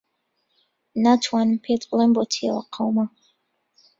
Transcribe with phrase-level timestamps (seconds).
[1.03, 3.05] ناتوانم پێت بڵێم بۆچی ئەوە قەوما.